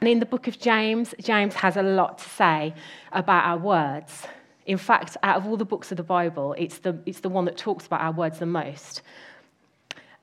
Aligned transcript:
And 0.00 0.08
in 0.08 0.18
the 0.18 0.26
book 0.26 0.46
of 0.46 0.58
James, 0.58 1.14
James 1.20 1.54
has 1.54 1.76
a 1.76 1.82
lot 1.82 2.18
to 2.18 2.28
say 2.28 2.74
about 3.12 3.44
our 3.44 3.58
words. 3.58 4.26
In 4.64 4.78
fact, 4.78 5.16
out 5.22 5.36
of 5.36 5.46
all 5.46 5.56
the 5.56 5.64
books 5.64 5.90
of 5.90 5.96
the 5.98 6.02
Bible, 6.02 6.54
it's 6.56 6.78
the, 6.78 6.98
it's 7.04 7.20
the 7.20 7.28
one 7.28 7.44
that 7.44 7.58
talks 7.58 7.86
about 7.86 8.00
our 8.00 8.12
words 8.12 8.38
the 8.38 8.46
most. 8.46 9.02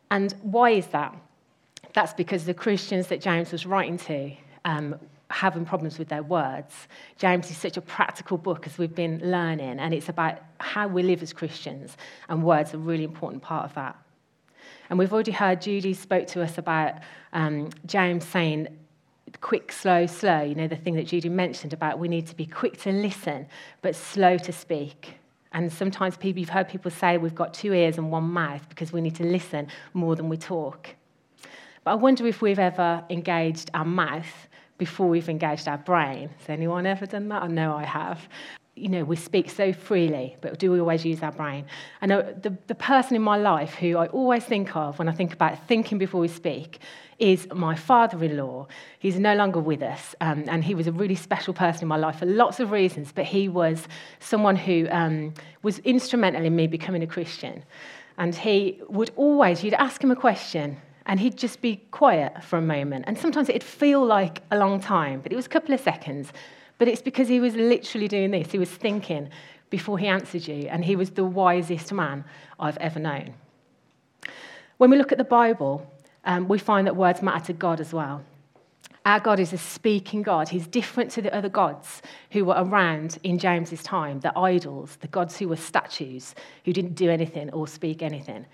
And 0.09 0.33
why 0.41 0.71
is 0.71 0.87
that? 0.87 1.15
That's 1.93 2.13
because 2.13 2.45
the 2.45 2.53
Christians 2.53 3.07
that 3.07 3.21
James 3.21 3.51
was 3.51 3.65
writing 3.65 3.97
to 3.99 4.31
um, 4.65 4.95
having 5.29 5.65
problems 5.65 5.99
with 5.99 6.07
their 6.07 6.23
words. 6.23 6.73
James 7.17 7.51
is 7.51 7.57
such 7.57 7.77
a 7.77 7.81
practical 7.81 8.37
book 8.37 8.65
as 8.65 8.77
we've 8.77 8.95
been 8.95 9.19
learning, 9.19 9.79
and 9.79 9.93
it's 9.93 10.09
about 10.09 10.39
how 10.59 10.87
we 10.87 11.03
live 11.03 11.21
as 11.21 11.33
Christians, 11.33 11.97
and 12.29 12.43
words 12.43 12.73
are 12.73 12.77
a 12.77 12.79
really 12.79 13.03
important 13.03 13.43
part 13.43 13.65
of 13.65 13.73
that. 13.75 13.95
And 14.89 14.97
we've 14.97 15.11
already 15.11 15.31
heard 15.31 15.61
Judy 15.61 15.93
spoke 15.93 16.27
to 16.27 16.41
us 16.41 16.57
about 16.57 16.95
um, 17.33 17.69
James 17.85 18.25
saying, 18.25 18.67
quick, 19.41 19.71
slow, 19.71 20.05
slow. 20.05 20.41
You 20.41 20.55
know, 20.55 20.67
the 20.67 20.75
thing 20.75 20.95
that 20.95 21.07
Judy 21.07 21.29
mentioned 21.29 21.73
about 21.73 21.99
we 21.99 22.07
need 22.07 22.27
to 22.27 22.35
be 22.35 22.45
quick 22.45 22.77
to 22.81 22.91
listen, 22.91 23.47
but 23.81 23.95
slow 23.95 24.37
to 24.37 24.51
speak. 24.51 25.15
And 25.53 25.71
sometimes 25.71 26.17
people, 26.17 26.39
you've 26.39 26.49
heard 26.49 26.67
people 26.67 26.91
say 26.91 27.17
we've 27.17 27.35
got 27.35 27.53
two 27.53 27.73
ears 27.73 27.97
and 27.97 28.11
one 28.11 28.25
mouth 28.25 28.67
because 28.69 28.91
we 28.91 29.01
need 29.01 29.15
to 29.15 29.23
listen 29.23 29.67
more 29.93 30.15
than 30.15 30.29
we 30.29 30.37
talk. 30.37 30.89
But 31.83 31.91
I 31.91 31.95
wonder 31.95 32.27
if 32.27 32.41
we've 32.41 32.59
ever 32.59 33.03
engaged 33.09 33.71
our 33.73 33.85
mouth 33.85 34.47
before 34.77 35.07
we've 35.07 35.29
engaged 35.29 35.67
our 35.67 35.77
brain. 35.77 36.29
Has 36.39 36.49
anyone 36.49 36.85
ever 36.85 37.05
done 37.05 37.29
that? 37.29 37.43
I 37.43 37.47
know 37.47 37.75
I 37.75 37.85
have. 37.85 38.27
You 38.77 38.89
know, 38.89 39.03
we 39.03 39.15
speak 39.15 39.49
so 39.49 39.73
freely, 39.73 40.37
but 40.39 40.59
do 40.59 40.71
we 40.71 40.79
always 40.79 41.03
use 41.03 41.23
our 41.23 41.31
brain? 41.31 41.65
And 41.99 42.11
the, 42.11 42.55
the 42.67 42.75
person 42.75 43.15
in 43.15 43.23
my 43.23 43.37
life 43.37 43.73
who 43.73 43.97
I 43.97 44.05
always 44.07 44.43
think 44.45 44.75
of 44.75 44.99
when 44.99 45.09
I 45.09 45.13
think 45.13 45.33
about 45.33 45.67
thinking 45.67 45.97
before 45.97 46.21
we 46.21 46.27
speak 46.27 46.79
is 47.17 47.47
my 47.51 47.75
father 47.75 48.23
in 48.23 48.37
law. 48.37 48.67
He's 48.99 49.17
no 49.17 49.35
longer 49.35 49.59
with 49.59 49.81
us, 49.81 50.13
um, 50.21 50.43
and 50.47 50.63
he 50.63 50.75
was 50.75 50.85
a 50.85 50.91
really 50.91 51.15
special 51.15 51.53
person 51.53 51.83
in 51.83 51.87
my 51.87 51.97
life 51.97 52.19
for 52.19 52.27
lots 52.27 52.59
of 52.59 52.69
reasons, 52.69 53.11
but 53.11 53.25
he 53.25 53.49
was 53.49 53.87
someone 54.19 54.55
who 54.55 54.87
um, 54.91 55.33
was 55.63 55.79
instrumental 55.79 56.45
in 56.45 56.55
me 56.55 56.67
becoming 56.67 57.01
a 57.01 57.07
Christian. 57.07 57.63
And 58.19 58.35
he 58.35 58.79
would 58.89 59.11
always, 59.15 59.63
you'd 59.63 59.73
ask 59.73 60.03
him 60.03 60.11
a 60.11 60.15
question, 60.15 60.77
and 61.07 61.19
he'd 61.19 61.37
just 61.37 61.61
be 61.61 61.77
quiet 61.89 62.43
for 62.43 62.57
a 62.59 62.61
moment. 62.61 63.05
And 63.07 63.17
sometimes 63.17 63.49
it'd 63.49 63.63
feel 63.63 64.05
like 64.05 64.43
a 64.51 64.57
long 64.57 64.79
time, 64.79 65.21
but 65.21 65.31
it 65.31 65.35
was 65.35 65.47
a 65.47 65.49
couple 65.49 65.73
of 65.73 65.79
seconds. 65.79 66.31
But 66.77 66.87
it's 66.87 67.01
because 67.01 67.27
he 67.27 67.39
was 67.39 67.55
literally 67.55 68.07
doing 68.07 68.31
this. 68.31 68.51
He 68.51 68.59
was 68.59 68.69
thinking 68.69 69.29
before 69.69 69.97
he 69.97 70.07
answered 70.07 70.47
you, 70.47 70.67
and 70.69 70.85
he 70.85 70.95
was 70.95 71.11
the 71.11 71.25
wisest 71.25 71.91
man 71.91 72.23
I've 72.59 72.77
ever 72.77 72.99
known. 72.99 73.33
When 74.77 74.89
we 74.89 74.97
look 74.97 75.11
at 75.11 75.17
the 75.17 75.23
Bible, 75.23 75.91
um, 76.23 76.47
we 76.47 76.59
find 76.59 76.87
that 76.87 76.95
words 76.95 77.21
matter 77.21 77.45
to 77.47 77.53
God 77.53 77.81
as 77.81 77.93
well. 77.93 78.23
Our 79.05 79.19
God 79.21 79.39
is 79.39 79.53
a 79.53 79.57
speaking 79.57 80.21
God. 80.21 80.49
He's 80.49 80.67
different 80.67 81.11
to 81.11 81.21
the 81.21 81.33
other 81.33 81.49
gods 81.49 82.01
who 82.31 82.43
were 82.43 82.55
around 82.57 83.17
in 83.23 83.39
James's 83.39 83.81
time, 83.81 84.19
the 84.19 84.37
idols, 84.37 84.97
the 84.99 85.07
gods 85.07 85.37
who 85.37 85.47
were 85.47 85.55
statues, 85.55 86.35
who 86.65 86.73
didn't 86.73 86.95
do 86.95 87.09
anything 87.09 87.49
or 87.51 87.67
speak 87.67 88.01
anything. 88.01 88.45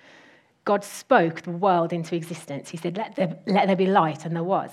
God 0.63 0.83
spoke 0.83 1.41
the 1.41 1.51
world 1.51 1.91
into 1.91 2.15
existence. 2.15 2.69
He 2.69 2.77
said, 2.77 2.97
let 2.97 3.15
there, 3.15 3.35
let 3.47 3.65
there 3.65 3.75
be 3.75 3.87
light, 3.87 4.25
and 4.25 4.35
there 4.35 4.43
was. 4.43 4.71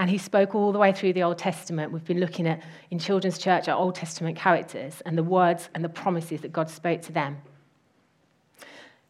And 0.00 0.08
he 0.08 0.16
spoke 0.16 0.54
all 0.54 0.72
the 0.72 0.78
way 0.78 0.94
through 0.94 1.12
the 1.12 1.24
Old 1.24 1.36
Testament. 1.36 1.92
We've 1.92 2.02
been 2.02 2.20
looking 2.20 2.46
at, 2.46 2.62
in 2.90 2.98
Children's 2.98 3.36
Church, 3.36 3.68
our 3.68 3.76
Old 3.76 3.96
Testament 3.96 4.34
characters 4.34 5.02
and 5.04 5.16
the 5.16 5.22
words 5.22 5.68
and 5.74 5.84
the 5.84 5.90
promises 5.90 6.40
that 6.40 6.54
God 6.54 6.70
spoke 6.70 7.02
to 7.02 7.12
them. 7.12 7.36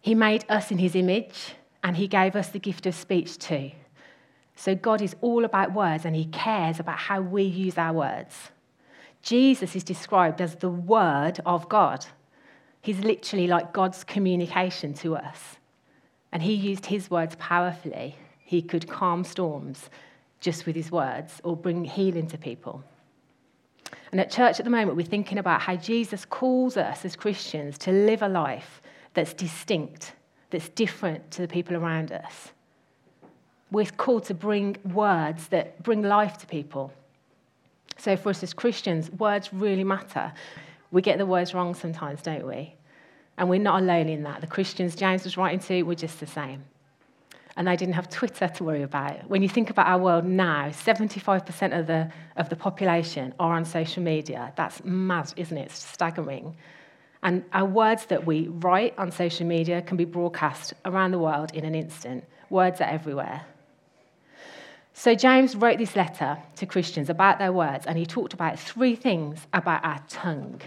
He 0.01 0.17
made 0.17 0.45
us 0.49 0.73
in 0.73 0.79
his 0.79 0.97
image, 0.97 1.55
and 1.85 1.97
he 1.97 2.09
gave 2.09 2.35
us 2.35 2.49
the 2.49 2.59
gift 2.59 2.87
of 2.87 2.97
speech 2.97 3.39
too. 3.39 3.71
So 4.57 4.75
God 4.75 5.01
is 5.01 5.15
all 5.21 5.45
about 5.45 5.73
words, 5.73 6.05
and 6.05 6.17
he 6.17 6.25
cares 6.25 6.81
about 6.81 6.99
how 6.99 7.21
we 7.21 7.45
use 7.45 7.79
our 7.79 7.93
words. 7.93 8.51
Jesus 9.23 9.77
is 9.77 9.85
described 9.85 10.41
as 10.41 10.57
the 10.57 10.71
Word 10.71 11.39
of 11.47 11.69
God. 11.69 12.05
He's 12.83 12.99
literally 12.99 13.47
like 13.47 13.73
God's 13.73 14.03
communication 14.03 14.95
to 14.95 15.15
us. 15.15 15.57
And 16.33 16.43
he 16.43 16.55
used 16.55 16.87
his 16.87 17.13
words 17.13 17.37
powerfully. 17.39 18.17
He 18.41 18.61
could 18.61 18.89
calm 18.89 19.23
storms 19.23 19.89
just 20.41 20.67
with 20.67 20.75
his 20.75 20.91
words 20.91 21.41
or 21.45 21.57
bring 21.57 21.85
healing 21.85 22.27
to 22.29 22.39
people. 22.39 22.83
And 24.13 24.21
at 24.21 24.31
church 24.31 24.59
at 24.59 24.65
the 24.65 24.71
moment, 24.71 24.97
we're 24.97 25.07
thinking 25.07 25.39
about 25.39 25.61
how 25.61 25.77
Jesus 25.77 26.25
calls 26.25 26.77
us 26.77 27.05
as 27.05 27.15
Christians 27.15 27.79
to 27.79 27.93
live 27.93 28.23
a 28.23 28.29
life 28.29 28.83
that's 29.15 29.33
distinct, 29.33 30.13
that's 30.51 30.69
different 30.71 31.31
to 31.33 31.43
the 31.43 31.49
people 31.49 31.77
around 31.77 32.11
us. 32.11 32.53
We're 33.71 33.87
called 33.87 34.25
to 34.25 34.35
bring 34.35 34.77
words 34.85 35.49
that 35.49 35.83
bring 35.83 36.03
life 36.03 36.39
to 36.39 36.47
people. 36.47 36.93
So, 37.99 38.17
for 38.17 38.31
us 38.31 38.43
as 38.43 38.53
Christians, 38.53 39.11
words 39.13 39.53
really 39.53 39.85
matter. 39.85 40.33
We 40.91 41.03
get 41.03 41.19
the 41.19 41.27
words 41.27 41.55
wrong 41.55 41.75
sometimes, 41.75 42.23
don't 42.23 42.47
we? 42.47 42.75
And 43.39 43.49
we're 43.49 43.61
not 43.61 43.83
alone 43.83 44.09
in 44.09 44.25
that. 44.25 44.41
The 44.41 44.47
Christians 44.49 44.97
James 44.97 45.23
was 45.23 45.37
writing 45.37 45.61
to 45.61 45.83
were 45.85 45.95
just 45.95 46.19
the 46.19 46.27
same. 46.27 46.65
And 47.57 47.67
they 47.67 47.77
didn't 47.77 47.95
have 47.95 48.09
Twitter 48.09 48.49
to 48.49 48.65
worry 48.65 48.83
about. 48.83 49.29
When 49.29 49.43
you 49.43 49.49
think 49.49 49.71
about 49.71 49.87
our 49.87 49.99
world 49.99 50.25
now, 50.25 50.69
75% 50.69 51.79
of 51.79 51.87
the, 51.87 52.11
of 52.37 52.49
the 52.49 52.57
population 52.57 53.35
are 53.41 53.55
on 53.55 53.65
social 53.65 54.03
media. 54.03 54.53
That's 54.57 54.85
mad, 54.85 55.33
isn't 55.37 55.57
it? 55.57 55.67
It's 55.67 55.83
staggering. 55.83 56.57
And 57.23 57.45
our 57.53 57.67
words 57.67 58.07
that 58.07 58.25
we 58.25 58.49
write 58.49 58.95
on 58.99 59.11
social 59.11 59.47
media 59.47 59.83
can 59.83 59.97
be 59.97 60.05
broadcast 60.05 60.73
around 60.85 61.11
the 61.11 61.19
world 61.19 61.51
in 61.53 61.65
an 61.65 61.75
instant. 61.75 62.25
Words 62.49 62.81
are 62.81 62.89
everywhere. 62.89 63.45
So, 64.95 65.15
James 65.15 65.57
wrote 65.57 65.79
this 65.79 65.97
letter 65.97 66.39
to 66.57 66.67
Christians 66.67 67.09
about 67.09 67.39
their 67.39 67.53
words, 67.53 67.87
and 67.87 67.97
he 67.97 68.05
talked 68.05 68.33
about 68.33 68.59
three 68.59 68.95
things 68.97 69.47
about 69.53 69.85
our 69.85 70.01
tongue. 70.09 70.61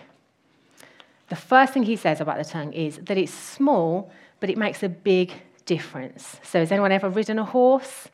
The 1.30 1.36
first 1.36 1.74
thing 1.74 1.84
he 1.84 1.96
says 1.96 2.22
about 2.22 2.38
the 2.38 2.46
tongue 2.46 2.74
is 2.74 2.98
that 2.98 3.18
it's 3.18 3.34
small, 3.34 4.12
but 4.40 4.50
it 4.50 4.58
makes 4.58 4.84
a 4.84 4.90
big 4.90 5.34
difference. 5.66 6.40
So, 6.44 6.60
has 6.60 6.72
anyone 6.72 6.92
ever 6.92 7.10
ridden 7.10 7.40
a 7.40 7.46
horse? 7.46 8.08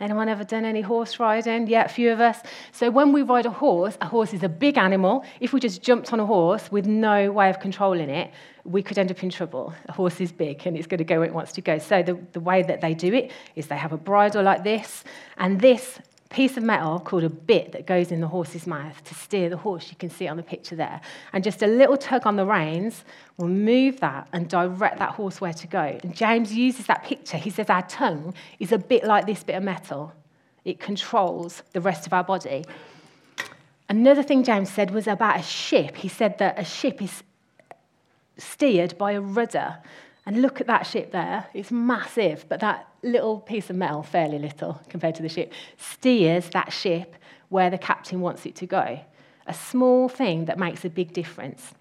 Anyone 0.00 0.28
ever 0.28 0.44
done 0.44 0.64
any 0.64 0.80
horse 0.80 1.18
riding? 1.18 1.66
Yeah, 1.66 1.84
a 1.84 1.88
few 1.88 2.12
of 2.12 2.20
us. 2.20 2.38
So, 2.70 2.90
when 2.90 3.12
we 3.12 3.22
ride 3.22 3.46
a 3.46 3.50
horse, 3.50 3.98
a 4.00 4.06
horse 4.06 4.32
is 4.32 4.42
a 4.44 4.48
big 4.48 4.78
animal. 4.78 5.24
If 5.40 5.52
we 5.52 5.60
just 5.60 5.82
jumped 5.82 6.12
on 6.12 6.20
a 6.20 6.26
horse 6.26 6.70
with 6.70 6.86
no 6.86 7.32
way 7.32 7.50
of 7.50 7.58
controlling 7.58 8.08
it, 8.08 8.30
we 8.64 8.82
could 8.82 8.98
end 8.98 9.10
up 9.10 9.22
in 9.24 9.30
trouble. 9.30 9.74
A 9.86 9.92
horse 9.92 10.20
is 10.20 10.30
big 10.30 10.66
and 10.66 10.76
it's 10.76 10.86
going 10.86 10.98
to 10.98 11.04
go 11.04 11.18
where 11.18 11.28
it 11.28 11.34
wants 11.34 11.52
to 11.52 11.60
go. 11.60 11.78
So, 11.78 12.02
the, 12.02 12.18
the 12.32 12.40
way 12.40 12.62
that 12.62 12.80
they 12.80 12.94
do 12.94 13.12
it 13.12 13.32
is 13.56 13.66
they 13.66 13.76
have 13.76 13.92
a 13.92 13.98
bridle 13.98 14.42
like 14.42 14.62
this, 14.62 15.04
and 15.36 15.60
this 15.60 15.98
piece 16.30 16.56
of 16.56 16.62
metal 16.62 17.00
called 17.00 17.24
a 17.24 17.30
bit 17.30 17.72
that 17.72 17.86
goes 17.86 18.12
in 18.12 18.20
the 18.20 18.28
horse's 18.28 18.66
mouth 18.66 19.02
to 19.04 19.14
steer 19.14 19.48
the 19.48 19.56
horse. 19.56 19.90
You 19.90 19.96
can 19.96 20.10
see 20.10 20.26
it 20.26 20.28
on 20.28 20.36
the 20.36 20.42
picture 20.42 20.76
there. 20.76 21.00
And 21.32 21.42
just 21.42 21.62
a 21.62 21.66
little 21.66 21.96
tug 21.96 22.26
on 22.26 22.36
the 22.36 22.44
reins 22.44 23.04
will 23.38 23.48
move 23.48 24.00
that 24.00 24.28
and 24.32 24.48
direct 24.48 24.98
that 24.98 25.10
horse 25.10 25.40
where 25.40 25.54
to 25.54 25.66
go. 25.66 25.98
And 26.02 26.14
James 26.14 26.52
uses 26.52 26.86
that 26.86 27.04
picture. 27.04 27.38
He 27.38 27.50
says 27.50 27.70
our 27.70 27.82
tongue 27.82 28.34
is 28.58 28.72
a 28.72 28.78
bit 28.78 29.04
like 29.04 29.26
this 29.26 29.42
bit 29.42 29.56
of 29.56 29.62
metal, 29.62 30.12
it 30.64 30.80
controls 30.80 31.62
the 31.72 31.80
rest 31.80 32.06
of 32.06 32.12
our 32.12 32.24
body. 32.24 32.64
Another 33.88 34.22
thing 34.22 34.44
James 34.44 34.70
said 34.70 34.90
was 34.90 35.06
about 35.06 35.40
a 35.40 35.42
ship. 35.42 35.96
He 35.96 36.08
said 36.08 36.36
that 36.38 36.58
a 36.58 36.64
ship 36.64 37.00
is 37.00 37.22
steered 38.36 38.98
by 38.98 39.12
a 39.12 39.20
rudder. 39.20 39.78
And 40.28 40.42
look 40.42 40.60
at 40.60 40.66
that 40.66 40.82
ship 40.86 41.10
there. 41.10 41.46
It's 41.54 41.70
massive, 41.70 42.44
but 42.50 42.60
that 42.60 42.86
little 43.02 43.40
piece 43.40 43.70
of 43.70 43.76
metal, 43.76 44.02
fairly 44.02 44.38
little 44.38 44.78
compared 44.90 45.14
to 45.14 45.22
the 45.22 45.28
ship, 45.30 45.54
steers 45.78 46.50
that 46.50 46.70
ship 46.70 47.16
where 47.48 47.70
the 47.70 47.78
captain 47.78 48.20
wants 48.20 48.44
it 48.44 48.54
to 48.56 48.66
go. 48.66 49.00
A 49.46 49.54
small 49.54 50.06
thing 50.06 50.44
that 50.44 50.58
makes 50.58 50.84
a 50.84 50.90
big 50.90 51.14
difference. 51.14 51.72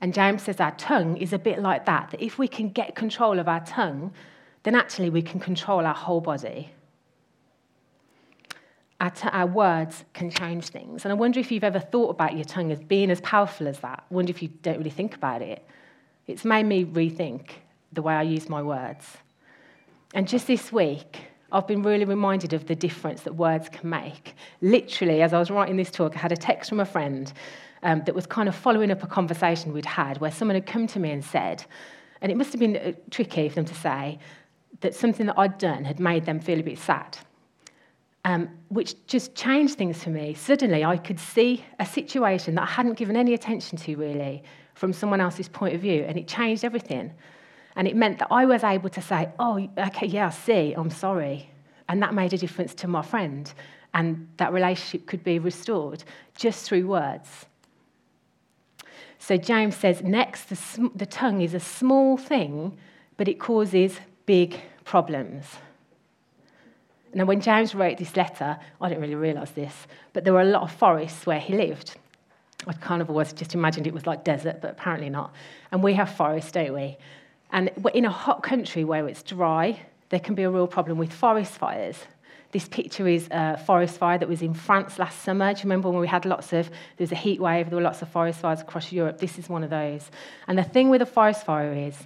And 0.00 0.14
James 0.14 0.42
says 0.42 0.60
our 0.60 0.70
tongue 0.76 1.16
is 1.16 1.32
a 1.32 1.38
bit 1.38 1.58
like 1.58 1.84
that, 1.86 2.12
that 2.12 2.22
if 2.22 2.38
we 2.38 2.46
can 2.46 2.68
get 2.68 2.94
control 2.94 3.40
of 3.40 3.48
our 3.48 3.64
tongue, 3.66 4.12
then 4.62 4.76
actually 4.76 5.10
we 5.10 5.20
can 5.20 5.40
control 5.40 5.84
our 5.84 5.94
whole 5.94 6.20
body. 6.20 6.70
Our, 9.00 9.10
t- 9.10 9.30
our, 9.32 9.46
words 9.48 10.04
can 10.14 10.30
change 10.30 10.68
things. 10.68 11.04
And 11.04 11.10
I 11.10 11.16
wonder 11.16 11.40
if 11.40 11.50
you've 11.50 11.64
ever 11.64 11.80
thought 11.80 12.10
about 12.10 12.36
your 12.36 12.44
tongue 12.44 12.70
as 12.70 12.78
being 12.78 13.10
as 13.10 13.20
powerful 13.22 13.66
as 13.66 13.80
that. 13.80 14.04
I 14.08 14.14
wonder 14.14 14.30
if 14.30 14.44
you 14.44 14.48
don't 14.62 14.78
really 14.78 14.90
think 14.90 15.16
about 15.16 15.42
it. 15.42 15.66
It's 16.28 16.44
made 16.44 16.66
me 16.66 16.84
rethink 16.84 17.50
the 17.92 18.02
way 18.02 18.14
I 18.14 18.22
use 18.22 18.48
my 18.48 18.62
words. 18.62 19.16
And 20.14 20.28
just 20.28 20.46
this 20.46 20.70
week, 20.70 21.22
I've 21.50 21.66
been 21.66 21.82
really 21.82 22.04
reminded 22.04 22.52
of 22.52 22.66
the 22.66 22.76
difference 22.76 23.22
that 23.22 23.34
words 23.34 23.70
can 23.70 23.88
make. 23.88 24.34
Literally, 24.60 25.22
as 25.22 25.32
I 25.32 25.38
was 25.38 25.50
writing 25.50 25.76
this 25.76 25.90
talk, 25.90 26.14
I 26.14 26.18
had 26.18 26.30
a 26.30 26.36
text 26.36 26.68
from 26.68 26.80
a 26.80 26.84
friend 26.84 27.32
um, 27.82 28.02
that 28.04 28.14
was 28.14 28.26
kind 28.26 28.46
of 28.48 28.54
following 28.54 28.90
up 28.90 29.02
a 29.02 29.06
conversation 29.06 29.72
we'd 29.72 29.86
had 29.86 30.18
where 30.20 30.30
someone 30.30 30.54
had 30.54 30.66
come 30.66 30.86
to 30.88 31.00
me 31.00 31.10
and 31.10 31.24
said, 31.24 31.64
and 32.20 32.30
it 32.30 32.36
must 32.36 32.52
have 32.52 32.60
been 32.60 32.76
uh, 32.76 32.92
tricky 33.10 33.48
for 33.48 33.54
them 33.54 33.64
to 33.64 33.74
say, 33.74 34.18
that 34.80 34.94
something 34.94 35.26
that 35.26 35.38
I'd 35.38 35.56
done 35.56 35.84
had 35.84 35.98
made 35.98 36.26
them 36.26 36.40
feel 36.40 36.60
a 36.60 36.62
bit 36.62 36.78
sad. 36.78 37.16
Um, 38.26 38.50
which 38.68 39.06
just 39.06 39.34
changed 39.34 39.78
things 39.78 40.02
for 40.04 40.10
me. 40.10 40.34
Suddenly, 40.34 40.84
I 40.84 40.98
could 40.98 41.18
see 41.18 41.64
a 41.78 41.86
situation 41.86 42.56
that 42.56 42.62
I 42.62 42.66
hadn't 42.66 42.98
given 42.98 43.16
any 43.16 43.32
attention 43.32 43.78
to 43.78 43.96
really, 43.96 44.42
from 44.78 44.92
someone 44.92 45.20
else's 45.20 45.48
point 45.48 45.74
of 45.74 45.80
view, 45.80 46.04
and 46.06 46.16
it 46.16 46.28
changed 46.28 46.64
everything. 46.64 47.12
And 47.76 47.86
it 47.86 47.96
meant 47.96 48.18
that 48.18 48.28
I 48.30 48.44
was 48.44 48.64
able 48.64 48.88
to 48.90 49.02
say, 49.02 49.28
Oh, 49.38 49.68
okay, 49.76 50.06
yeah, 50.06 50.28
I 50.28 50.30
see, 50.30 50.72
I'm 50.72 50.90
sorry. 50.90 51.50
And 51.88 52.02
that 52.02 52.14
made 52.14 52.32
a 52.32 52.38
difference 52.38 52.74
to 52.74 52.88
my 52.88 53.02
friend. 53.02 53.52
and 53.94 54.28
that 54.36 54.52
relationship 54.52 55.06
could 55.06 55.24
be 55.24 55.38
restored 55.38 56.04
just 56.36 56.66
through 56.66 56.86
words. 56.86 57.46
So 59.18 59.36
James 59.36 59.74
says, 59.76 60.02
next, 60.02 60.44
the, 60.50 60.56
sm- 60.56 60.94
the 60.94 61.06
tongue 61.06 61.40
is 61.40 61.54
a 61.54 61.60
small 61.60 62.16
thing, 62.16 62.76
but 63.16 63.28
it 63.28 63.40
causes 63.40 63.98
big 64.26 64.60
problems. 64.84 65.44
Now, 67.14 67.24
when 67.24 67.40
James 67.40 67.74
wrote 67.74 67.98
this 67.98 68.14
letter, 68.14 68.58
I 68.80 68.88
didn't 68.88 69.00
really 69.00 69.14
realise 69.14 69.50
this, 69.50 69.74
but 70.12 70.24
there 70.24 70.32
were 70.32 70.42
a 70.42 70.44
lot 70.44 70.62
of 70.62 70.70
forests 70.70 71.26
where 71.26 71.40
he 71.40 71.54
lived. 71.54 71.96
I 72.68 72.74
kind 72.74 73.02
of 73.02 73.08
always 73.08 73.32
just 73.32 73.54
imagined 73.54 73.86
it 73.86 73.94
was 73.94 74.06
like 74.06 74.24
desert, 74.24 74.60
but 74.60 74.70
apparently 74.70 75.10
not. 75.10 75.32
And 75.72 75.82
we 75.82 75.94
have 75.94 76.14
forests, 76.14 76.52
don't 76.52 76.74
we? 76.74 76.98
And 77.50 77.70
in 77.94 78.04
a 78.04 78.10
hot 78.10 78.42
country 78.42 78.84
where 78.84 79.08
it's 79.08 79.22
dry, 79.22 79.80
there 80.10 80.20
can 80.20 80.34
be 80.34 80.42
a 80.42 80.50
real 80.50 80.66
problem 80.66 80.98
with 80.98 81.12
forest 81.12 81.52
fires. 81.52 81.96
This 82.50 82.68
picture 82.68 83.06
is 83.06 83.28
a 83.30 83.58
forest 83.58 83.98
fire 83.98 84.18
that 84.18 84.28
was 84.28 84.42
in 84.42 84.54
France 84.54 84.98
last 84.98 85.22
summer. 85.22 85.52
Do 85.52 85.58
you 85.58 85.64
remember 85.64 85.90
when 85.90 86.00
we 86.00 86.06
had 86.06 86.24
lots 86.24 86.52
of, 86.52 86.68
there 86.68 87.04
was 87.04 87.12
a 87.12 87.16
heat 87.16 87.40
wave, 87.40 87.68
there 87.68 87.76
were 87.76 87.82
lots 87.82 88.00
of 88.00 88.08
forest 88.08 88.40
fires 88.40 88.60
across 88.60 88.90
Europe? 88.92 89.18
This 89.18 89.38
is 89.38 89.48
one 89.48 89.64
of 89.64 89.70
those. 89.70 90.10
And 90.46 90.58
the 90.58 90.62
thing 90.62 90.88
with 90.88 91.02
a 91.02 91.06
forest 91.06 91.44
fire 91.44 91.72
is, 91.72 91.96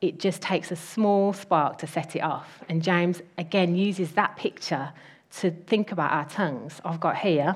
it 0.00 0.18
just 0.18 0.40
takes 0.40 0.70
a 0.70 0.76
small 0.76 1.34
spark 1.34 1.76
to 1.78 1.86
set 1.86 2.16
it 2.16 2.20
off. 2.20 2.62
And 2.70 2.82
James, 2.82 3.20
again, 3.36 3.76
uses 3.76 4.12
that 4.12 4.36
picture 4.36 4.92
to 5.40 5.50
think 5.50 5.92
about 5.92 6.10
our 6.10 6.24
tongues. 6.24 6.80
I've 6.84 7.00
got 7.00 7.16
here, 7.16 7.54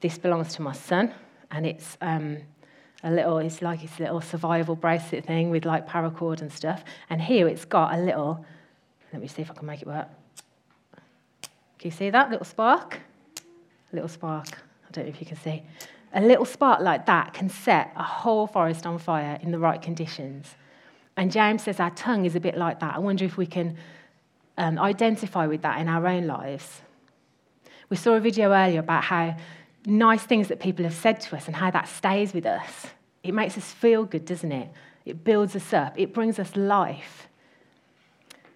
this 0.00 0.16
belongs 0.16 0.54
to 0.54 0.62
my 0.62 0.72
son, 0.72 1.12
and 1.50 1.66
it's 1.66 1.96
um, 2.00 2.38
a 3.02 3.10
little, 3.10 3.38
it's 3.38 3.62
like 3.62 3.80
a 3.82 4.02
little 4.02 4.20
survival 4.20 4.76
bracelet 4.76 5.24
thing 5.24 5.50
with 5.50 5.64
like 5.64 5.88
paracord 5.88 6.40
and 6.40 6.52
stuff. 6.52 6.84
And 7.10 7.20
here 7.20 7.46
it's 7.48 7.64
got 7.64 7.94
a 7.94 7.98
little, 7.98 8.44
let 9.12 9.20
me 9.20 9.28
see 9.28 9.42
if 9.42 9.50
I 9.50 9.54
can 9.54 9.66
make 9.66 9.82
it 9.82 9.88
work. 9.88 10.08
Can 11.78 11.90
you 11.90 11.96
see 11.96 12.10
that 12.10 12.30
little 12.30 12.46
spark? 12.46 12.98
A 13.92 13.94
little 13.94 14.08
spark. 14.08 14.48
I 14.88 14.90
don't 14.92 15.04
know 15.04 15.10
if 15.10 15.20
you 15.20 15.26
can 15.26 15.36
see. 15.36 15.62
A 16.14 16.20
little 16.20 16.44
spark 16.44 16.80
like 16.80 17.06
that 17.06 17.34
can 17.34 17.48
set 17.48 17.92
a 17.96 18.02
whole 18.02 18.46
forest 18.46 18.86
on 18.86 18.98
fire 18.98 19.38
in 19.42 19.50
the 19.50 19.58
right 19.58 19.82
conditions. 19.82 20.54
And 21.16 21.30
James 21.30 21.62
says 21.62 21.80
our 21.80 21.90
tongue 21.90 22.24
is 22.24 22.34
a 22.34 22.40
bit 22.40 22.56
like 22.56 22.80
that. 22.80 22.94
I 22.94 22.98
wonder 23.00 23.24
if 23.24 23.36
we 23.36 23.46
can 23.46 23.76
um, 24.56 24.78
identify 24.78 25.46
with 25.46 25.62
that 25.62 25.80
in 25.80 25.88
our 25.88 26.06
own 26.06 26.26
lives. 26.26 26.80
We 27.90 27.96
saw 27.96 28.14
a 28.14 28.20
video 28.20 28.50
earlier 28.52 28.80
about 28.80 29.04
how 29.04 29.36
nice 29.86 30.22
things 30.22 30.48
that 30.48 30.60
people 30.60 30.84
have 30.84 30.94
said 30.94 31.20
to 31.20 31.36
us 31.36 31.46
and 31.46 31.56
how 31.56 31.70
that 31.70 31.88
stays 31.88 32.32
with 32.32 32.46
us. 32.46 32.86
It 33.22 33.32
makes 33.34 33.56
us 33.56 33.70
feel 33.72 34.04
good, 34.04 34.24
doesn't 34.24 34.52
it? 34.52 34.70
It 35.04 35.24
builds 35.24 35.54
us 35.54 35.72
up, 35.72 35.98
it 35.98 36.14
brings 36.14 36.38
us 36.38 36.56
life. 36.56 37.28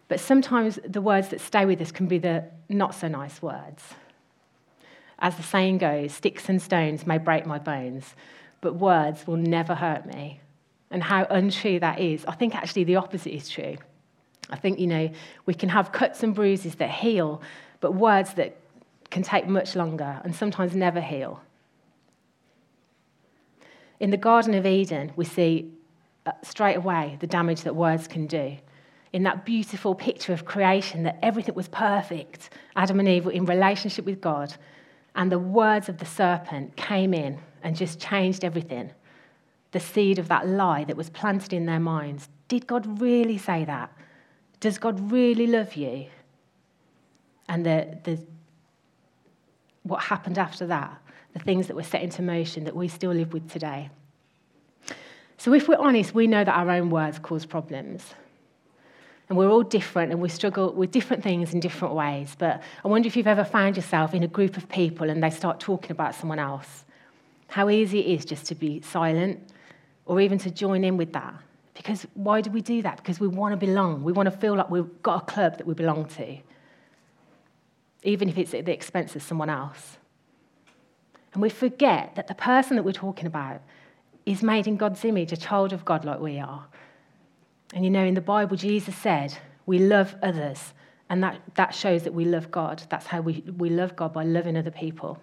But 0.08 0.20
sometimes 0.20 0.78
the 0.86 1.02
words 1.02 1.28
that 1.28 1.40
stay 1.40 1.66
with 1.66 1.80
us 1.82 1.92
can 1.92 2.06
be 2.06 2.18
the 2.18 2.44
not 2.68 2.94
so 2.94 3.08
nice 3.08 3.42
words. 3.42 3.84
As 5.18 5.36
the 5.36 5.42
saying 5.42 5.78
goes, 5.78 6.12
sticks 6.12 6.48
and 6.48 6.62
stones 6.62 7.06
may 7.06 7.18
break 7.18 7.44
my 7.44 7.58
bones, 7.58 8.14
but 8.60 8.74
words 8.74 9.26
will 9.26 9.36
never 9.36 9.74
hurt 9.74 10.06
me. 10.06 10.40
And 10.90 11.02
how 11.02 11.26
untrue 11.28 11.80
that 11.80 12.00
is. 12.00 12.24
I 12.24 12.32
think 12.32 12.54
actually 12.54 12.84
the 12.84 12.96
opposite 12.96 13.34
is 13.34 13.50
true. 13.50 13.76
I 14.48 14.56
think, 14.56 14.78
you 14.78 14.86
know, 14.86 15.10
we 15.44 15.52
can 15.52 15.68
have 15.68 15.92
cuts 15.92 16.22
and 16.22 16.34
bruises 16.34 16.76
that 16.76 16.90
heal, 16.90 17.42
but 17.80 17.92
words 17.92 18.34
that 18.34 18.56
can 19.10 19.22
take 19.22 19.46
much 19.46 19.74
longer 19.74 20.20
and 20.24 20.34
sometimes 20.34 20.74
never 20.74 21.00
heal. 21.00 21.40
In 24.00 24.10
the 24.10 24.16
Garden 24.16 24.54
of 24.54 24.66
Eden, 24.66 25.12
we 25.16 25.24
see 25.24 25.70
uh, 26.26 26.32
straight 26.42 26.76
away 26.76 27.16
the 27.20 27.26
damage 27.26 27.62
that 27.62 27.74
words 27.74 28.06
can 28.06 28.26
do 28.26 28.58
in 29.12 29.22
that 29.22 29.44
beautiful 29.44 29.94
picture 29.94 30.32
of 30.32 30.44
creation 30.44 31.02
that 31.04 31.18
everything 31.22 31.54
was 31.54 31.68
perfect. 31.68 32.50
Adam 32.76 33.00
and 33.00 33.08
Eve 33.08 33.24
were 33.24 33.32
in 33.32 33.46
relationship 33.46 34.04
with 34.04 34.20
God, 34.20 34.54
and 35.14 35.32
the 35.32 35.38
words 35.38 35.88
of 35.88 35.98
the 35.98 36.06
serpent 36.06 36.76
came 36.76 37.14
in 37.14 37.38
and 37.62 37.74
just 37.74 37.98
changed 37.98 38.44
everything. 38.44 38.90
The 39.72 39.80
seed 39.80 40.18
of 40.18 40.28
that 40.28 40.46
lie 40.46 40.84
that 40.84 40.96
was 40.96 41.10
planted 41.10 41.52
in 41.52 41.66
their 41.66 41.80
minds. 41.80 42.28
Did 42.48 42.66
God 42.66 43.00
really 43.00 43.38
say 43.38 43.64
that? 43.64 43.92
Does 44.60 44.78
God 44.78 45.10
really 45.10 45.46
love 45.46 45.74
you? 45.76 46.06
And 47.48 47.64
the, 47.64 47.98
the, 48.04 48.20
what 49.88 50.02
happened 50.02 50.38
after 50.38 50.66
that, 50.66 50.96
the 51.32 51.38
things 51.40 51.66
that 51.66 51.76
were 51.76 51.82
set 51.82 52.02
into 52.02 52.22
motion 52.22 52.64
that 52.64 52.76
we 52.76 52.88
still 52.88 53.12
live 53.12 53.32
with 53.32 53.50
today. 53.50 53.90
So, 55.36 55.52
if 55.54 55.68
we're 55.68 55.78
honest, 55.78 56.14
we 56.14 56.26
know 56.26 56.42
that 56.42 56.54
our 56.54 56.70
own 56.70 56.90
words 56.90 57.18
cause 57.18 57.46
problems. 57.46 58.14
And 59.28 59.36
we're 59.36 59.50
all 59.50 59.62
different 59.62 60.10
and 60.10 60.22
we 60.22 60.28
struggle 60.30 60.72
with 60.72 60.90
different 60.90 61.22
things 61.22 61.52
in 61.52 61.60
different 61.60 61.94
ways. 61.94 62.34
But 62.38 62.62
I 62.82 62.88
wonder 62.88 63.06
if 63.06 63.16
you've 63.16 63.26
ever 63.26 63.44
found 63.44 63.76
yourself 63.76 64.14
in 64.14 64.22
a 64.22 64.28
group 64.28 64.56
of 64.56 64.68
people 64.68 65.10
and 65.10 65.22
they 65.22 65.30
start 65.30 65.60
talking 65.60 65.90
about 65.90 66.14
someone 66.14 66.38
else. 66.38 66.84
How 67.48 67.68
easy 67.68 68.00
it 68.00 68.06
is 68.06 68.24
just 68.24 68.46
to 68.46 68.54
be 68.54 68.80
silent 68.80 69.40
or 70.06 70.20
even 70.20 70.38
to 70.38 70.50
join 70.50 70.82
in 70.82 70.96
with 70.96 71.12
that. 71.12 71.34
Because 71.74 72.06
why 72.14 72.40
do 72.40 72.50
we 72.50 72.62
do 72.62 72.82
that? 72.82 72.96
Because 72.96 73.20
we 73.20 73.28
want 73.28 73.52
to 73.52 73.56
belong. 73.56 74.02
We 74.02 74.12
want 74.12 74.30
to 74.30 74.36
feel 74.36 74.56
like 74.56 74.70
we've 74.70 75.02
got 75.02 75.22
a 75.22 75.26
club 75.26 75.58
that 75.58 75.66
we 75.66 75.74
belong 75.74 76.06
to, 76.06 76.38
even 78.02 78.28
if 78.28 78.38
it's 78.38 78.54
at 78.54 78.64
the 78.64 78.72
expense 78.72 79.16
of 79.16 79.22
someone 79.22 79.50
else. 79.50 79.98
And 81.32 81.42
we 81.42 81.50
forget 81.50 82.14
that 82.14 82.26
the 82.26 82.34
person 82.34 82.76
that 82.76 82.82
we're 82.82 82.92
talking 82.92 83.26
about 83.26 83.60
is 84.26 84.42
made 84.42 84.66
in 84.66 84.76
God's 84.76 85.04
image, 85.04 85.32
a 85.32 85.36
child 85.36 85.72
of 85.72 85.84
God 85.84 86.04
like 86.04 86.20
we 86.20 86.38
are. 86.38 86.66
And 87.74 87.84
you 87.84 87.90
know, 87.90 88.04
in 88.04 88.14
the 88.14 88.20
Bible, 88.20 88.56
Jesus 88.56 88.96
said, 88.96 89.36
we 89.66 89.78
love 89.78 90.16
others. 90.22 90.72
And 91.10 91.22
that, 91.22 91.40
that 91.54 91.74
shows 91.74 92.02
that 92.04 92.14
we 92.14 92.24
love 92.24 92.50
God. 92.50 92.82
That's 92.90 93.06
how 93.06 93.20
we, 93.20 93.42
we 93.56 93.70
love 93.70 93.96
God 93.96 94.12
by 94.12 94.24
loving 94.24 94.56
other 94.56 94.70
people. 94.70 95.18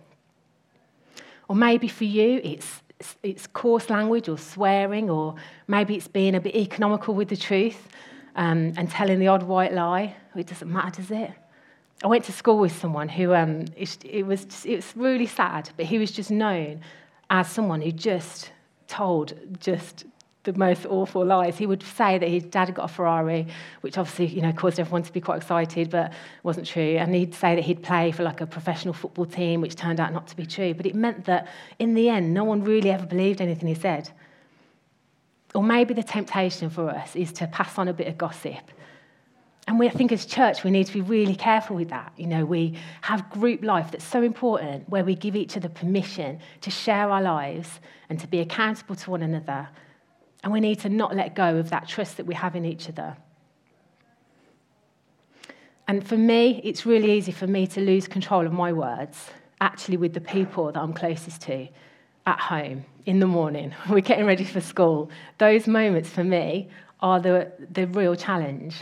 Or 1.47 1.55
maybe 1.55 1.87
for 1.87 2.05
you, 2.05 2.41
it's, 2.43 2.81
it's 3.21 3.45
coarse 3.47 3.89
language 3.89 4.27
or 4.27 4.37
swearing, 4.37 5.09
or 5.09 5.35
maybe 5.67 5.95
it's 5.95 6.07
being 6.07 6.35
a 6.35 6.39
bit 6.39 6.55
economical 6.55 7.13
with 7.13 7.29
the 7.29 7.37
truth 7.37 7.87
um, 8.35 8.73
and 8.77 8.89
telling 8.89 9.19
the 9.19 9.27
odd 9.27 9.43
white 9.43 9.73
lie. 9.73 10.15
It 10.35 10.47
doesn't 10.47 10.71
matter, 10.71 11.01
does 11.01 11.11
it? 11.11 11.31
I 12.03 12.07
went 12.07 12.25
to 12.25 12.31
school 12.31 12.59
with 12.59 12.77
someone 12.77 13.07
who 13.07 13.33
um, 13.33 13.65
it, 13.75 13.97
it, 14.03 14.25
was 14.25 14.45
just, 14.45 14.65
it 14.65 14.75
was 14.75 14.93
really 14.95 15.27
sad, 15.27 15.69
but 15.77 15.85
he 15.85 15.97
was 15.97 16.11
just 16.11 16.29
known 16.29 16.81
as 17.29 17.49
someone 17.49 17.81
who 17.81 17.91
just 17.91 18.51
told 18.87 19.33
just 19.59 20.05
the 20.43 20.53
most 20.53 20.85
awful 20.85 21.25
lies. 21.25 21.57
He 21.57 21.65
would 21.65 21.83
say 21.83 22.17
that 22.17 22.29
his 22.29 22.43
dad 22.43 22.65
had 22.65 22.75
got 22.75 22.85
a 22.85 22.93
Ferrari, 22.93 23.47
which 23.81 23.97
obviously, 23.97 24.27
you 24.27 24.41
know, 24.41 24.53
caused 24.53 24.79
everyone 24.79 25.03
to 25.03 25.11
be 25.11 25.21
quite 25.21 25.37
excited, 25.37 25.89
but 25.89 26.13
wasn't 26.43 26.67
true. 26.67 26.97
And 26.97 27.13
he'd 27.13 27.33
say 27.33 27.55
that 27.55 27.63
he'd 27.63 27.81
play 27.81 28.11
for 28.11 28.23
like 28.23 28.41
a 28.41 28.45
professional 28.45 28.93
football 28.93 29.25
team, 29.25 29.61
which 29.61 29.75
turned 29.75 29.99
out 29.99 30.13
not 30.13 30.27
to 30.27 30.35
be 30.35 30.45
true. 30.45 30.73
But 30.73 30.85
it 30.85 30.95
meant 30.95 31.25
that 31.25 31.47
in 31.79 31.93
the 31.93 32.09
end, 32.09 32.33
no 32.33 32.43
one 32.43 32.63
really 32.63 32.91
ever 32.91 33.05
believed 33.05 33.41
anything 33.41 33.67
he 33.67 33.75
said. 33.75 34.11
Or 35.53 35.63
maybe 35.63 35.93
the 35.93 36.03
temptation 36.03 36.69
for 36.69 36.89
us 36.89 37.15
is 37.15 37.31
to 37.33 37.47
pass 37.47 37.77
on 37.77 37.87
a 37.87 37.93
bit 37.93 38.07
of 38.07 38.17
gossip. 38.17 38.71
And 39.67 39.79
we, 39.79 39.87
I 39.87 39.91
think 39.91 40.11
as 40.11 40.25
church, 40.25 40.63
we 40.63 40.69
need 40.69 40.85
to 40.85 40.93
be 40.93 41.01
really 41.01 41.35
careful 41.35 41.75
with 41.75 41.89
that. 41.89 42.13
You 42.17 42.27
know, 42.27 42.45
we 42.45 42.77
have 43.01 43.29
group 43.31 43.63
life 43.63 43.91
that's 43.91 44.05
so 44.05 44.21
important 44.21 44.87
where 44.89 45.03
we 45.03 45.15
give 45.15 45.35
each 45.35 45.57
other 45.57 45.69
permission 45.69 46.39
to 46.61 46.69
share 46.69 47.09
our 47.09 47.21
lives 47.21 47.79
and 48.09 48.19
to 48.19 48.27
be 48.27 48.39
accountable 48.39 48.95
to 48.95 49.11
one 49.11 49.23
another 49.23 49.67
and 50.45 50.53
we 50.53 50.59
need 50.59 50.79
to 50.81 50.89
not 50.89 51.15
let 51.15 51.33
go 51.33 51.57
of 51.57 51.71
that 51.71 51.87
trust 51.87 52.17
that 52.17 52.27
we 52.27 52.35
have 52.35 52.55
in 52.55 52.65
each 52.65 52.87
other. 52.87 53.17
And 55.87 56.07
for 56.07 56.17
me, 56.17 56.61
it's 56.63 56.85
really 56.85 57.13
easy 57.13 57.31
for 57.31 57.47
me 57.47 57.65
to 57.65 57.81
lose 57.81 58.07
control 58.07 58.45
of 58.45 58.53
my 58.53 58.71
words, 58.71 59.31
actually, 59.59 59.97
with 59.97 60.13
the 60.13 60.21
people 60.21 60.71
that 60.71 60.79
I'm 60.79 60.93
closest 60.93 61.41
to 61.43 61.67
at 62.27 62.39
home 62.39 62.85
in 63.07 63.19
the 63.19 63.25
morning. 63.25 63.73
We're 63.89 64.01
getting 64.01 64.27
ready 64.27 64.43
for 64.43 64.61
school. 64.61 65.09
Those 65.39 65.65
moments 65.65 66.09
for 66.09 66.23
me 66.23 66.69
are 66.99 67.19
the, 67.19 67.51
the 67.71 67.87
real 67.87 68.15
challenge. 68.15 68.75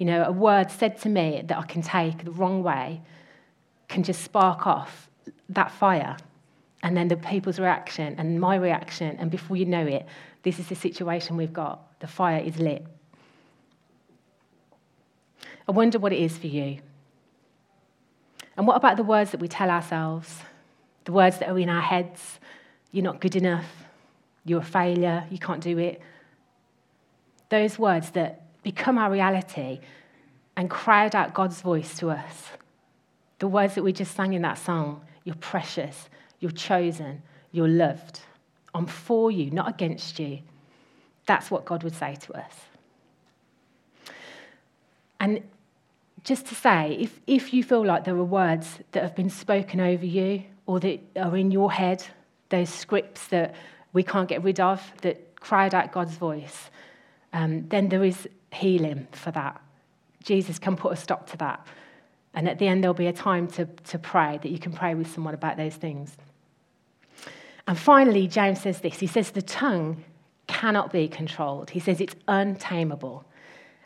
You 0.00 0.06
know, 0.06 0.24
a 0.24 0.32
word 0.32 0.70
said 0.70 0.98
to 1.02 1.10
me 1.10 1.42
that 1.46 1.58
I 1.58 1.62
can 1.62 1.82
take 1.82 2.24
the 2.24 2.30
wrong 2.30 2.62
way 2.62 3.02
can 3.86 4.02
just 4.02 4.22
spark 4.22 4.66
off 4.66 5.10
that 5.50 5.70
fire. 5.70 6.16
And 6.82 6.96
then 6.96 7.08
the 7.08 7.18
people's 7.18 7.58
reaction 7.58 8.14
and 8.16 8.40
my 8.40 8.56
reaction, 8.56 9.18
and 9.18 9.30
before 9.30 9.58
you 9.58 9.66
know 9.66 9.86
it, 9.86 10.06
this 10.42 10.58
is 10.58 10.68
the 10.70 10.74
situation 10.74 11.36
we've 11.36 11.52
got. 11.52 12.00
The 12.00 12.06
fire 12.06 12.40
is 12.40 12.56
lit. 12.56 12.86
I 15.68 15.72
wonder 15.72 15.98
what 15.98 16.14
it 16.14 16.20
is 16.20 16.38
for 16.38 16.46
you. 16.46 16.78
And 18.56 18.66
what 18.66 18.76
about 18.76 18.96
the 18.96 19.04
words 19.04 19.32
that 19.32 19.40
we 19.40 19.48
tell 19.48 19.68
ourselves? 19.68 20.38
The 21.04 21.12
words 21.12 21.40
that 21.40 21.50
are 21.50 21.58
in 21.58 21.68
our 21.68 21.82
heads 21.82 22.40
you're 22.90 23.04
not 23.04 23.20
good 23.20 23.36
enough, 23.36 23.66
you're 24.46 24.62
a 24.62 24.64
failure, 24.64 25.24
you 25.30 25.38
can't 25.38 25.62
do 25.62 25.76
it. 25.78 26.00
Those 27.50 27.78
words 27.78 28.10
that 28.12 28.49
become 28.62 28.98
our 28.98 29.10
reality 29.10 29.80
and 30.56 30.68
crowd 30.68 31.14
out 31.14 31.34
God's 31.34 31.60
voice 31.60 31.96
to 31.98 32.10
us. 32.10 32.50
The 33.38 33.48
words 33.48 33.74
that 33.74 33.82
we 33.82 33.92
just 33.92 34.14
sang 34.14 34.34
in 34.34 34.42
that 34.42 34.58
song 34.58 35.02
you're 35.24 35.36
precious, 35.36 36.08
you're 36.40 36.50
chosen, 36.50 37.22
you're 37.52 37.68
loved. 37.68 38.20
I'm 38.74 38.86
for 38.86 39.30
you, 39.30 39.50
not 39.50 39.68
against 39.68 40.18
you. 40.18 40.40
That's 41.26 41.50
what 41.50 41.64
God 41.64 41.82
would 41.84 41.94
say 41.94 42.16
to 42.22 42.32
us. 42.38 42.54
And 45.18 45.42
just 46.24 46.46
to 46.46 46.54
say, 46.54 46.96
if, 46.98 47.20
if 47.26 47.52
you 47.52 47.62
feel 47.62 47.84
like 47.84 48.04
there 48.04 48.16
are 48.16 48.24
words 48.24 48.78
that 48.92 49.02
have 49.02 49.14
been 49.14 49.30
spoken 49.30 49.80
over 49.80 50.04
you 50.04 50.42
or 50.66 50.80
that 50.80 51.00
are 51.16 51.36
in 51.36 51.50
your 51.50 51.70
head, 51.70 52.04
those 52.48 52.70
scripts 52.70 53.28
that 53.28 53.54
we 53.92 54.02
can't 54.02 54.28
get 54.28 54.42
rid 54.42 54.60
of, 54.60 54.82
that 55.02 55.36
cried 55.36 55.74
out 55.74 55.92
God's 55.92 56.16
voice, 56.16 56.70
um, 57.32 57.68
then 57.68 57.88
there 57.88 58.04
is 58.04 58.28
healing 58.52 59.06
for 59.12 59.30
that. 59.32 59.60
Jesus 60.22 60.58
can 60.58 60.76
put 60.76 60.92
a 60.92 60.96
stop 60.96 61.28
to 61.30 61.36
that. 61.38 61.66
And 62.34 62.48
at 62.48 62.58
the 62.58 62.68
end, 62.68 62.82
there'll 62.82 62.94
be 62.94 63.06
a 63.06 63.12
time 63.12 63.48
to, 63.48 63.66
to 63.66 63.98
pray 63.98 64.38
that 64.42 64.50
you 64.50 64.58
can 64.58 64.72
pray 64.72 64.94
with 64.94 65.12
someone 65.12 65.34
about 65.34 65.56
those 65.56 65.74
things. 65.74 66.16
And 67.66 67.78
finally, 67.78 68.26
James 68.26 68.60
says 68.60 68.80
this 68.80 69.00
he 69.00 69.06
says, 69.06 69.30
The 69.30 69.42
tongue 69.42 70.04
cannot 70.46 70.92
be 70.92 71.08
controlled. 71.08 71.70
He 71.70 71.80
says 71.80 72.00
it's 72.00 72.14
untamable. 72.28 73.24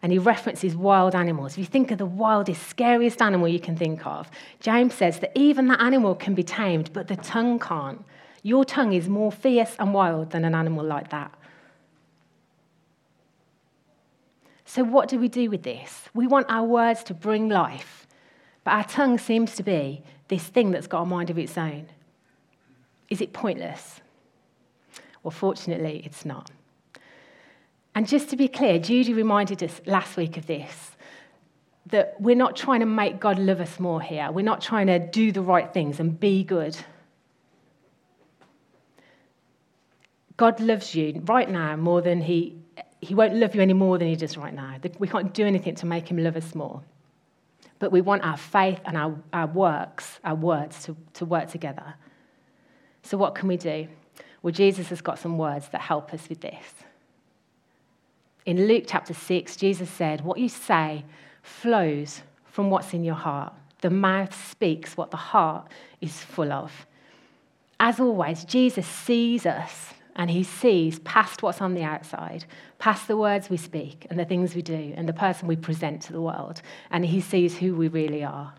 And 0.02 0.12
he 0.12 0.18
references 0.18 0.76
wild 0.76 1.14
animals. 1.14 1.52
If 1.52 1.59
you 1.59 1.64
think 1.64 1.90
of 1.90 1.97
the 1.97 2.04
wildest, 2.04 2.66
scariest 2.68 3.23
animal 3.23 3.49
you 3.49 3.61
can 3.61 3.75
think 3.75 4.06
of, 4.06 4.30
James 4.61 4.92
says 4.92 5.21
that 5.21 5.33
even 5.35 5.68
that 5.68 5.80
animal 5.80 6.14
can 6.14 6.35
be 6.35 6.42
tamed, 6.42 6.92
but 6.92 7.09
the 7.09 7.16
tongue 7.16 7.59
can't. 7.59 8.04
Your 8.42 8.66
tongue 8.66 8.92
is 8.92 9.09
more 9.09 9.33
fierce 9.33 9.75
and 9.78 9.94
wild 9.94 10.30
than 10.30 10.44
an 10.44 10.54
animal 10.54 10.85
like 10.85 11.09
that. 11.09 11.33
So, 14.75 14.83
what 14.83 15.09
do 15.09 15.21
we 15.21 15.28
do 15.28 15.50
with 15.50 15.62
this? 15.62 16.02
We 16.14 16.26
want 16.26 16.47
our 16.49 16.64
words 16.64 17.04
to 17.04 17.14
bring 17.14 17.49
life, 17.49 18.09
but 18.64 18.73
our 18.73 18.83
tongue 18.83 19.19
seems 19.19 19.54
to 19.54 19.62
be 19.62 20.02
this 20.26 20.43
thing 20.49 20.73
that's 20.73 20.88
got 20.88 21.02
a 21.02 21.07
mind 21.07 21.31
of 21.31 21.38
its 21.38 21.57
own. 21.57 21.87
Is 23.09 23.21
it 23.21 23.33
pointless? 23.33 24.00
Well, 25.23 25.31
fortunately, 25.31 26.02
it's 26.04 26.25
not. 26.25 26.50
And 27.95 28.09
just 28.09 28.31
to 28.31 28.37
be 28.37 28.49
clear, 28.49 28.81
Judy 28.81 29.14
reminded 29.14 29.62
us 29.62 29.81
last 29.87 30.16
week 30.16 30.37
of 30.37 30.47
this 30.47 30.90
that 31.87 32.21
we're 32.21 32.35
not 32.35 32.57
trying 32.57 32.81
to 32.81 32.87
make 32.87 33.21
God 33.21 33.38
love 33.38 33.61
us 33.61 33.78
more 33.78 34.00
here. 34.00 34.33
We're 34.33 34.43
not 34.43 34.61
trying 34.61 34.88
to 34.88 34.99
do 34.99 35.31
the 35.31 35.43
right 35.43 35.73
things 35.73 36.00
and 36.00 36.19
be 36.19 36.43
good. 36.43 36.76
God 40.37 40.59
loves 40.59 40.97
you 40.97 41.23
right 41.26 41.49
now 41.49 41.76
more 41.76 42.02
than 42.02 42.23
he, 42.23 42.57
he 43.04 43.14
won't 43.14 43.34
love 43.34 43.54
you 43.54 43.61
any 43.61 43.73
more 43.73 43.99
than 43.99 44.08
he 44.08 44.16
does 44.16 44.37
right 44.37 44.54
now. 44.54 44.76
We 44.99 45.08
can't 45.08 45.32
do 45.32 45.46
anything 45.46 45.75
to 45.76 45.87
make 45.87 46.11
him 46.11 46.18
love 46.18 46.37
us 46.37 46.54
more. 46.54 46.82
But 47.78 47.92
we 47.92 48.00
want 48.00 48.25
our 48.25 48.37
faith 48.37 48.80
and 48.84 48.96
our, 48.96 49.14
our 49.32 49.46
works, 49.46 50.18
our 50.25 50.34
words 50.34 50.84
to, 50.84 50.96
to 51.14 51.25
work 51.25 51.50
together. 51.50 51.94
So, 53.02 53.18
what 53.18 53.34
can 53.34 53.49
we 53.49 53.56
do? 53.56 53.88
Well, 54.42 54.52
Jesus 54.52 54.88
has 54.88 55.00
got 55.00 55.18
some 55.18 55.38
words 55.38 55.68
that 55.68 55.80
help 55.82 56.14
us 56.14 56.28
with 56.28 56.40
this. 56.40 56.64
In 58.46 58.66
Luke 58.66 58.84
chapter 58.87 59.14
6, 59.14 59.56
Jesus 59.56 59.90
said, 59.90 60.23
What 60.23 60.38
you 60.38 60.49
say 60.49 61.04
flows 61.42 62.23
from 62.44 62.70
what's 62.70 62.94
in 62.94 63.04
your 63.04 63.14
heart. 63.14 63.52
The 63.80 63.90
mouth 63.90 64.34
speaks 64.49 64.96
what 64.96 65.11
the 65.11 65.16
heart 65.16 65.68
is 66.00 66.16
full 66.16 66.52
of. 66.52 66.87
As 67.80 68.00
always, 68.00 68.44
Jesus 68.44 68.87
sees 68.87 69.44
us 69.44 69.92
and 70.16 70.30
he 70.30 70.42
sees 70.42 70.99
past 71.00 71.42
what's 71.42 71.61
on 71.61 71.75
the 71.75 71.83
outside, 71.83 72.44
past 72.78 73.09
the 73.09 73.16
words 73.16 73.50
we 73.50 73.56
speak 73.56 74.06
and 74.11 74.18
the 74.18 74.25
things 74.25 74.54
we 74.54 74.62
do 74.62 74.92
and 74.97 75.09
the 75.09 75.12
person 75.12 75.49
we 75.49 75.56
present 75.56 76.02
to 76.02 76.12
the 76.12 76.21
world, 76.21 76.62
and 76.90 77.04
he 77.04 77.21
sees 77.21 77.59
who 77.59 77.75
we 77.75 77.88
really 77.88 78.23
are. 78.23 78.54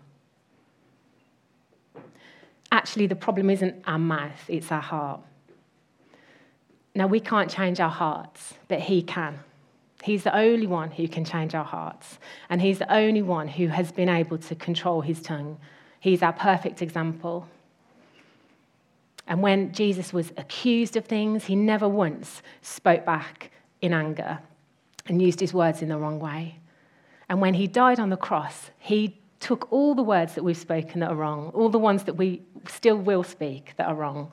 Actually, 2.70 3.06
the 3.06 3.16
problem 3.16 3.48
isn't 3.48 3.82
our 3.86 3.98
mouth, 3.98 4.44
it's 4.48 4.70
our 4.70 4.80
heart. 4.80 5.20
Now, 6.94 7.06
we 7.06 7.20
can't 7.20 7.50
change 7.50 7.78
our 7.78 7.90
hearts, 7.90 8.54
but 8.68 8.80
he 8.80 9.02
can. 9.02 9.38
He's 10.02 10.24
the 10.24 10.36
only 10.36 10.66
one 10.66 10.90
who 10.90 11.08
can 11.08 11.24
change 11.24 11.54
our 11.54 11.64
hearts, 11.64 12.18
and 12.48 12.60
he's 12.60 12.78
the 12.78 12.92
only 12.92 13.22
one 13.22 13.48
who 13.48 13.68
has 13.68 13.92
been 13.92 14.08
able 14.08 14.38
to 14.38 14.54
control 14.54 15.00
his 15.00 15.22
tongue. 15.22 15.58
He's 16.00 16.22
our 16.22 16.32
perfect 16.32 16.82
example. 16.82 17.48
And 19.26 19.42
when 19.42 19.72
Jesus 19.72 20.12
was 20.12 20.32
accused 20.36 20.96
of 20.96 21.04
things, 21.04 21.44
he 21.44 21.56
never 21.56 21.88
once 21.88 22.42
spoke 22.62 23.04
back 23.04 23.50
in 23.80 23.92
anger 23.92 24.38
and 25.06 25.20
used 25.20 25.40
his 25.40 25.52
words 25.52 25.82
in 25.82 25.88
the 25.88 25.98
wrong 25.98 26.20
way. 26.20 26.60
And 27.28 27.40
when 27.40 27.54
he 27.54 27.66
died 27.66 27.98
on 27.98 28.10
the 28.10 28.16
cross, 28.16 28.70
he 28.78 29.18
took 29.40 29.70
all 29.72 29.94
the 29.94 30.02
words 30.02 30.34
that 30.34 30.44
we've 30.44 30.56
spoken 30.56 31.00
that 31.00 31.10
are 31.10 31.16
wrong, 31.16 31.50
all 31.54 31.68
the 31.68 31.78
ones 31.78 32.04
that 32.04 32.14
we 32.14 32.42
still 32.68 32.96
will 32.96 33.22
speak 33.22 33.74
that 33.76 33.86
are 33.86 33.94
wrong, 33.94 34.32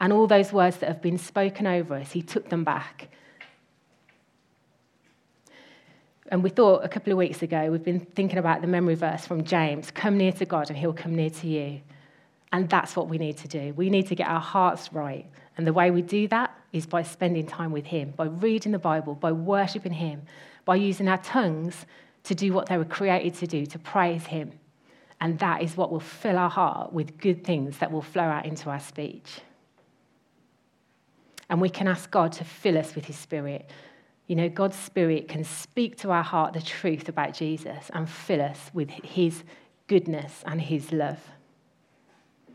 and 0.00 0.12
all 0.12 0.26
those 0.26 0.52
words 0.52 0.78
that 0.78 0.88
have 0.88 1.00
been 1.00 1.18
spoken 1.18 1.66
over 1.66 1.94
us, 1.94 2.12
he 2.12 2.22
took 2.22 2.48
them 2.48 2.64
back. 2.64 3.08
And 6.28 6.42
we 6.42 6.50
thought 6.50 6.84
a 6.84 6.88
couple 6.88 7.12
of 7.12 7.18
weeks 7.18 7.42
ago, 7.42 7.70
we've 7.70 7.84
been 7.84 8.00
thinking 8.00 8.38
about 8.38 8.62
the 8.62 8.66
memory 8.66 8.94
verse 8.94 9.26
from 9.26 9.44
James 9.44 9.90
come 9.90 10.16
near 10.16 10.32
to 10.32 10.46
God 10.46 10.70
and 10.70 10.78
he'll 10.78 10.94
come 10.94 11.14
near 11.14 11.30
to 11.30 11.46
you. 11.46 11.82
And 12.52 12.68
that's 12.68 12.94
what 12.94 13.08
we 13.08 13.16
need 13.16 13.38
to 13.38 13.48
do. 13.48 13.72
We 13.74 13.88
need 13.88 14.06
to 14.08 14.14
get 14.14 14.28
our 14.28 14.40
hearts 14.40 14.92
right. 14.92 15.26
And 15.56 15.66
the 15.66 15.72
way 15.72 15.90
we 15.90 16.02
do 16.02 16.28
that 16.28 16.56
is 16.72 16.86
by 16.86 17.02
spending 17.02 17.46
time 17.46 17.72
with 17.72 17.86
Him, 17.86 18.12
by 18.14 18.26
reading 18.26 18.72
the 18.72 18.78
Bible, 18.78 19.14
by 19.14 19.32
worshipping 19.32 19.94
Him, 19.94 20.22
by 20.64 20.76
using 20.76 21.08
our 21.08 21.18
tongues 21.18 21.86
to 22.24 22.34
do 22.34 22.52
what 22.52 22.66
they 22.66 22.76
were 22.76 22.84
created 22.84 23.34
to 23.34 23.46
do, 23.46 23.66
to 23.66 23.78
praise 23.78 24.26
Him. 24.26 24.52
And 25.20 25.38
that 25.38 25.62
is 25.62 25.76
what 25.76 25.90
will 25.90 26.00
fill 26.00 26.36
our 26.36 26.50
heart 26.50 26.92
with 26.92 27.16
good 27.16 27.44
things 27.44 27.78
that 27.78 27.90
will 27.90 28.02
flow 28.02 28.24
out 28.24 28.44
into 28.44 28.68
our 28.68 28.80
speech. 28.80 29.40
And 31.48 31.60
we 31.60 31.68
can 31.68 31.88
ask 31.88 32.10
God 32.10 32.32
to 32.32 32.44
fill 32.44 32.76
us 32.76 32.94
with 32.94 33.06
His 33.06 33.16
Spirit. 33.16 33.70
You 34.26 34.36
know, 34.36 34.48
God's 34.48 34.76
Spirit 34.76 35.28
can 35.28 35.44
speak 35.44 35.96
to 35.98 36.10
our 36.10 36.22
heart 36.22 36.54
the 36.54 36.62
truth 36.62 37.08
about 37.08 37.34
Jesus 37.34 37.90
and 37.94 38.08
fill 38.08 38.42
us 38.42 38.70
with 38.74 38.90
His 38.90 39.42
goodness 39.86 40.42
and 40.46 40.60
His 40.60 40.92
love. 40.92 41.20